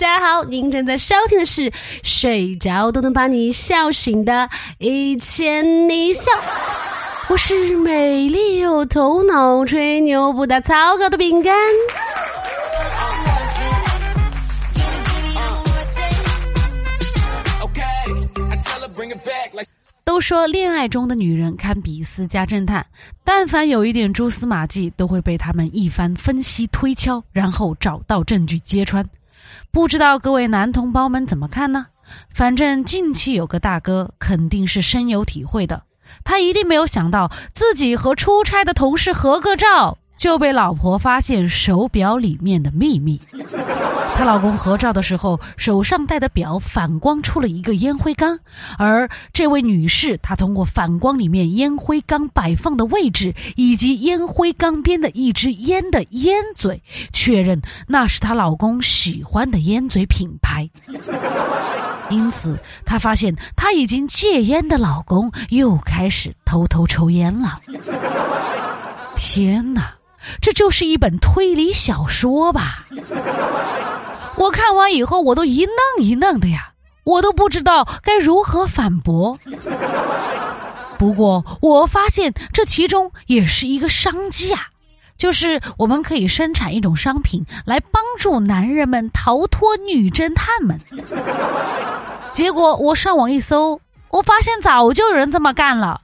[0.00, 1.70] 大家好，您正在收听的是
[2.02, 4.32] 睡着都能把你笑醒的
[4.78, 6.32] 《一千你笑》，
[7.28, 11.54] 我是美丽又头脑、吹牛不打草稿的饼干。
[20.02, 22.84] 都说恋爱中的女人堪比私家侦探，
[23.22, 29.06] 但凡有一点蛛丝马迹，都会被他们一番分析推敲，然后找到证据揭穿。
[29.70, 31.86] 不知道各位男同胞们怎么看呢？
[32.34, 35.84] 反正近期有个大哥肯定是深有体会的，
[36.24, 39.98] 他一定没有想到自己和出差的同事合个照。
[40.20, 43.18] 就被老婆发现手表里面的秘密。
[44.14, 48.38] 她老公合照的时候，手上戴的表反光出了一个烟灰缸，
[48.76, 56.82] 而这位女士，她通过反光里面烟灰缸摆放的位置以及烟灰缸边的一支烟的烟嘴，
[57.14, 60.68] 确认那是她老公喜欢的烟嘴品牌。
[62.10, 67.58] 因此，她发现她已经戒烟的老公又开始偷偷抽烟了。
[69.16, 69.94] 天哪！
[70.40, 72.84] 这就是一本推理小说吧？
[74.36, 76.72] 我看完以后，我都一愣一愣的呀，
[77.04, 79.38] 我都不知道该如何反驳。
[80.98, 84.68] 不过，我发现这其中也是一个商机啊，
[85.16, 90.78] 就是我们可以生产一种商品来帮助男人们逃脱女侦探们。
[92.32, 96.00] 结果我上网一搜，我发现早就有人这么干了，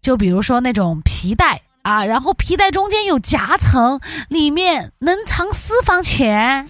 [0.00, 1.60] 就比如说那种皮带。
[1.84, 6.66] 啊，然后皮带中间有夹层，里面能藏私房钱。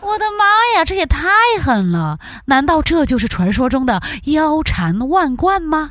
[0.00, 1.28] 我的妈呀，这也太
[1.60, 2.18] 狠了！
[2.46, 5.90] 难道这就是传说中的腰缠万贯吗？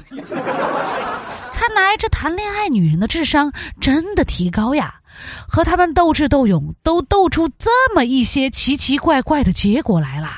[1.53, 4.95] 看来这谈恋爱女人的智商真的提高呀，
[5.47, 10.29] 和他们斗智斗勇，都斗出这么一些奇奇怪怪的结果来了。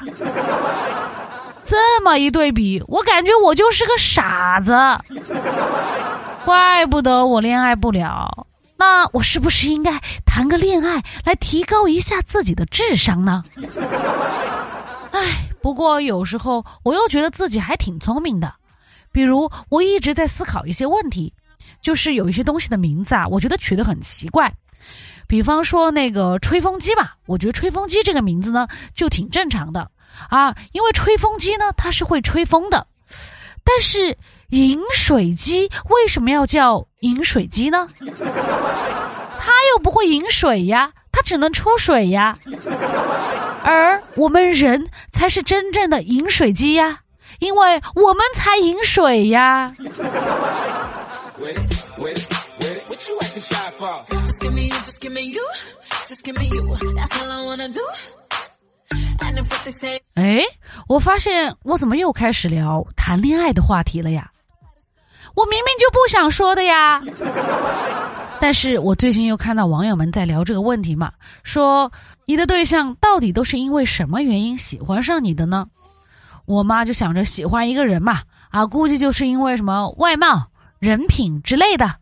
[1.66, 4.73] 这么一对比，我感觉我就是个傻子。
[6.45, 13.41] 怪不得我恋爱不了，那我是不是应该谈个恋爱来提高一下自己的智商呢？
[15.11, 18.53] 哎，不过有时候我又觉得自己还挺聪明的，
[19.11, 21.33] 比如我一直在思考一些问题，
[21.81, 24.51] 就是有一些东西的名字啊，我觉得取得很奇怪，
[25.27, 29.89] 比方说那个吹风机吧，我觉得吹风机这个名字呢就挺正常的
[30.29, 32.85] 啊，因为吹风机呢它是会吹风的，
[33.63, 34.17] 但是。
[34.53, 37.87] 饮水机为什么要叫饮水机呢？
[39.39, 42.37] 它又不会饮水呀，它只能出水呀。
[43.63, 46.99] 而我们人才是真正的饮水机呀，
[47.39, 49.73] 因为我们才饮水呀。
[60.13, 60.43] 哎，
[60.87, 64.29] 我发现我怎么又开始聊谈恋爱的话题了呀？
[65.35, 67.01] 我明明就不想说的呀，
[68.39, 71.11] 但是我最近又看到网友们在聊这个问题嘛，
[71.44, 71.91] 说
[72.25, 75.66] 你的对象到底都是因为什么原因喜欢上你的呢？
[76.45, 78.21] 我妈就想着喜欢一个人嘛，
[78.51, 80.45] 啊，估计就是因为什么外貌、
[80.79, 81.95] 人品之类的。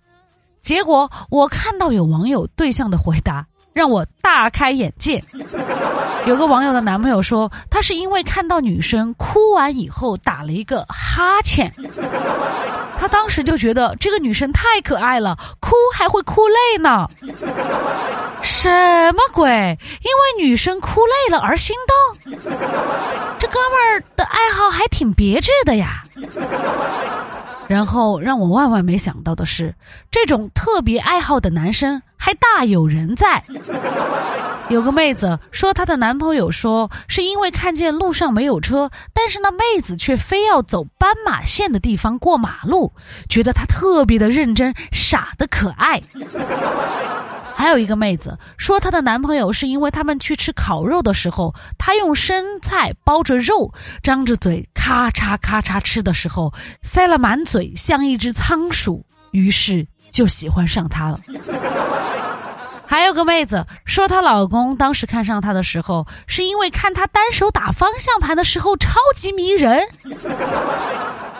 [0.62, 5.22] 结果我看到有网友对象的回答，让我大开眼界。
[6.26, 11.72] 有个网友的男朋友说，他是因为看到女生哭完以后打了一个哈欠。
[13.00, 17.08] 他当时就觉得这个女生太可爱了，哭还会哭累呢。
[18.44, 18.70] 什
[19.14, 19.50] 么鬼？
[19.50, 20.12] 因
[20.44, 22.34] 为女生哭累了而心动？
[23.40, 26.04] 这哥们儿的爱好还挺别致的呀。
[27.72, 29.74] 然后让我万万没想到的是，
[30.12, 33.42] 这种特别爱好的男生还大有人在。
[34.68, 42.92] 有个妹子说，她的男朋友说是因为看见路上没有车，但是那妹子却非要走斑马线的地方过马路，
[43.30, 46.02] 觉得她特别的认真，傻的可爱。
[47.62, 53.72] 还有一个妹子说，她的男朋友是因为他们去吃烤肉的时候，她用生菜包着肉，
[54.02, 61.20] 张着嘴咔嚓咔嚓吃的时候，塞了满嘴像一只仓鼠，于是就喜欢上他了。
[62.88, 69.80] 还有个妹子说，她老公当时看上她的时候，是因为看她单手打方向盘的时候超级迷人。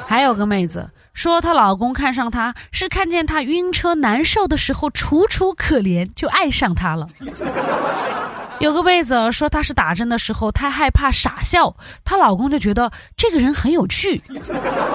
[0.06, 7.08] 还有个妹子说，她老公看上她是看见她晕车难受的时候楚楚可怜，就爱上她了。
[8.60, 14.22] 有个妹子说，她是打针的时候太害怕傻笑，她老公就觉得这个人很有趣。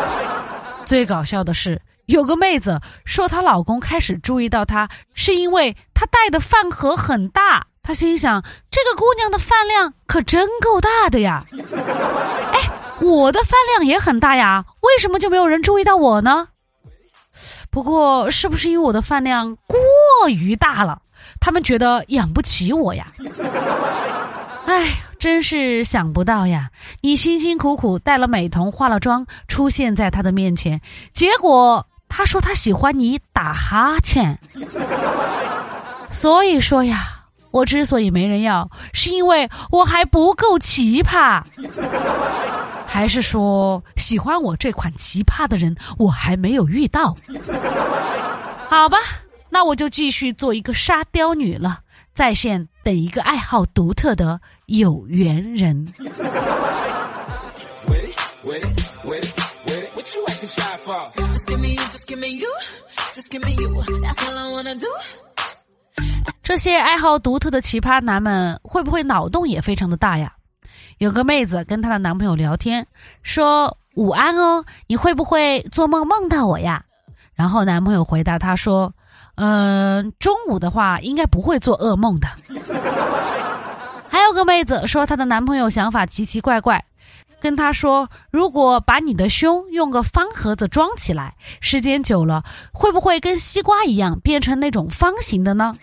[0.87, 1.81] 最搞笑的是。
[2.07, 11.43] 有个妹子说，她老公开始注意到她，是因为她带的饭盒很大，她心想：这个姑娘的饭量可真够大的呀！
[12.55, 12.71] 哎，
[13.01, 16.49] 我的饭量也很大呀，为什么就没有人注意到我呢？
[17.71, 19.77] 不过，是不是因为我的饭量过
[20.29, 21.01] 于大了，
[21.39, 23.07] 他们觉得养不起我呀？
[24.67, 26.69] 哎，真是想不到呀！
[27.01, 30.81] 你辛辛苦苦带了美瞳、化了妆，出现在他的面前，
[31.13, 34.37] 结果他说他喜欢你打哈欠。
[36.11, 37.13] 所以说呀。
[37.53, 41.43] 我之所以没人要，是因为我还不够奇葩，
[42.97, 47.15] 还是说喜欢我这款奇葩的人我还没有遇到？
[48.71, 48.97] 好吧，
[49.51, 51.81] 那我就继续做一个沙雕女了，
[52.15, 55.87] 在线等一个爱好独特的有缘人。
[66.43, 70.33] 这些爱好独特的奇葩男们会不会脑洞也非常的大呀？
[70.99, 72.87] 有个妹子跟她的男朋友聊天，
[73.23, 76.85] 说：“午安哦，你会不会做梦梦到我呀？”
[77.35, 78.95] 然后男朋友回答她说
[79.37, 82.27] ：“嗯，中午的话应该不会做噩梦的。”
[84.09, 86.85] 还有个妹子说她的男朋友想法奇奇怪怪。
[87.39, 95.75] 跟他说，如果把你的胸用个方盒子装起来，时间久了，会不会跟西瓜一样变成那种方形的呢？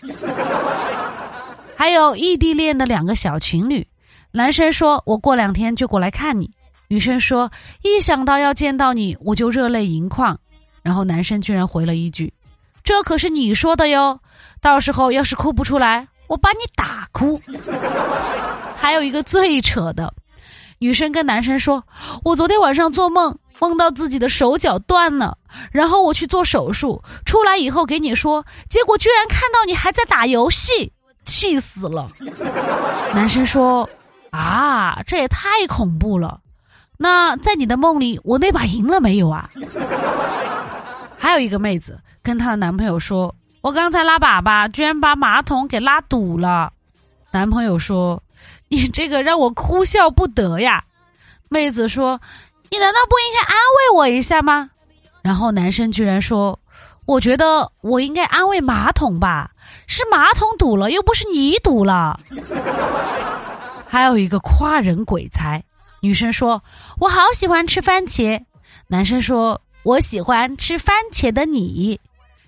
[1.78, 3.88] 还有异地恋的两个小情侣，
[4.36, 6.50] 男生说：“我过两天就过来看你。”
[6.90, 7.52] 女生说
[7.84, 10.36] ：“一想到要见到你，我就热泪盈眶。”
[10.82, 12.34] 然后男生居然回了一句
[12.84, 14.20] ：“这可是你说的哟，
[14.60, 17.40] 到时候要是哭不出来，我把你打哭。
[18.76, 20.12] ”还有一个最扯的。
[20.80, 21.84] 女生跟男生说
[22.26, 25.38] ：“我昨天晚上做梦，梦到自己的手脚断了，
[25.72, 30.92] 然后我去做手术，出来以后给你说，结果居然看到你还在打游戏，
[31.24, 32.08] 气死了。”
[33.14, 33.88] 男生说
[34.34, 36.40] ：“啊，这也太恐怖了。
[36.98, 39.50] 那在你的梦里，我那把赢了没有啊？”
[41.18, 46.74] 还有一个妹子跟她的男朋友说：“我刚才拉粑粑，居然把马桶给拉堵了。”
[47.32, 48.22] 男朋友说。
[48.70, 50.84] 你这个让我哭笑不得呀！
[51.48, 52.20] 妹子说
[52.72, 54.72] ：“你难道不应该安慰我一下吗？”
[55.22, 56.60] 然后男生居然说
[57.06, 59.52] ：“我觉得我应该安慰马桶吧，
[59.86, 62.20] 是马桶堵了，又不是你堵了。”
[63.94, 65.64] 还有一个夸人鬼才，
[66.02, 66.60] 女生说
[66.98, 68.44] ：“我好喜欢吃番茄。”
[68.90, 72.00] 男生说：“我喜欢吃番茄的你。”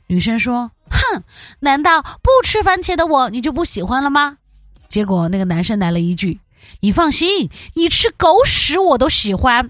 [0.10, 1.22] 女生说：“哼，
[1.60, 4.36] 难道不吃番茄的我你就不喜欢了吗？”
[4.90, 6.40] 结果那个男生来了一句
[6.82, 9.64] ：“你放心，你吃狗屎我都喜欢。”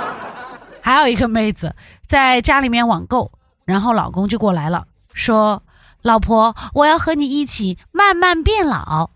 [0.84, 1.74] 还有一个妹子
[2.06, 3.32] 在家里面网购，
[3.64, 5.62] 然后老公就过来了，说
[6.04, 9.08] ：“老婆，我要和你一起慢慢变老。”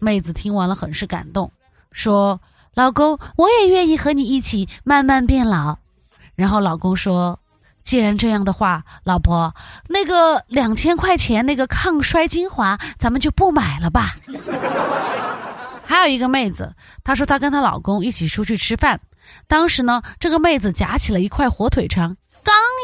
[0.00, 1.52] 妹子听完了很是感动，
[1.92, 2.40] 说
[2.74, 5.78] ：“老公，我也愿意和你一起慢慢变老。”
[6.34, 7.38] 然后老公说。
[7.82, 9.52] 既然这样的话，老婆，
[9.88, 14.14] 那个两千块钱那个抗衰精华，咱们就不买了吧。
[15.82, 19.00] 还有一个妹子，她说她跟她老公一起出去吃饭，
[19.48, 22.29] 当时呢，这个妹子夹起了一块火腿肠，刚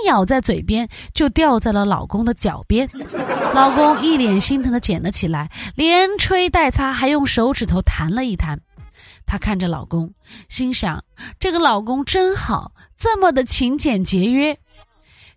[0.07, 2.89] 咬在嘴边，就掉在了老公的脚边。
[3.55, 8.59] 老公一脸心疼的捡了起来，连吹带擦，还用手指头弹了一弹。
[9.27, 10.11] 她看着老公，
[10.49, 11.03] 心想：
[11.39, 14.57] 这个老公真好，这么的勤俭节约。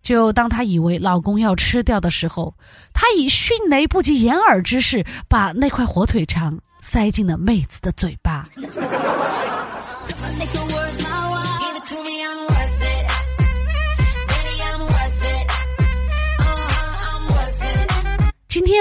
[0.01, 2.53] 就当她以为老公要吃掉的时候，
[2.93, 8.45] 她以迅雷不及掩耳之势把那块火腿肠塞进了妹子的嘴巴。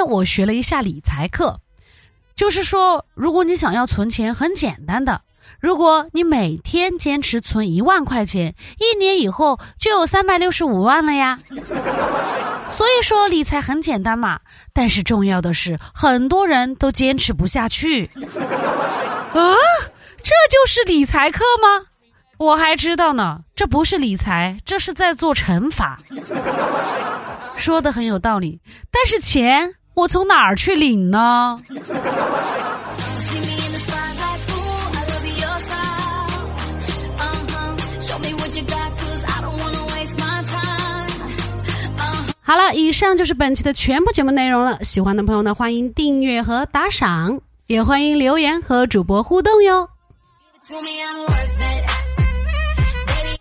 [0.02, 1.60] 我学了一下理财课，
[2.36, 5.22] 就是说，如果你想要存钱，很简单的。
[5.60, 11.38] 如果你每天坚持存一万块钱，一年以后就有三百六十五万了呀。
[12.70, 14.38] 所以说理财很简单嘛，
[14.72, 18.04] 但是重要的是很多人都坚持不下去。
[18.04, 19.42] 啊，
[20.22, 21.86] 这就是理财课吗？
[22.36, 25.98] 我还知道呢，这不是理财，这是在做乘法。
[27.56, 28.60] 说的很有道理，
[28.92, 31.58] 但是钱我从哪儿去领呢？
[42.40, 44.78] 好了，以上就是本期的全部节目内容了。
[44.84, 49.88] 喜欢的朋友呢，欢迎订阅和打赏，也欢迎留言和主播互动哟。